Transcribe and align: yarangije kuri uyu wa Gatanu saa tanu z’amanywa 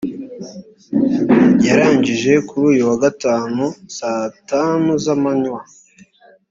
yarangije 1.67 2.31
kuri 2.47 2.65
uyu 2.71 2.83
wa 2.89 2.97
Gatanu 3.03 3.63
saa 3.97 4.25
tanu 4.49 4.91
z’amanywa 5.03 5.61